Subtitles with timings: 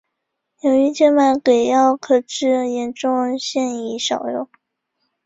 [0.61, 4.49] 由于静脉给药可致严重现已少用。